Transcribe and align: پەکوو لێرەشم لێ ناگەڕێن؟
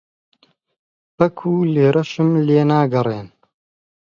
پەکوو 1.17 1.69
لێرەشم 1.73 2.29
لێ 2.47 2.61
ناگەڕێن؟ 2.69 3.27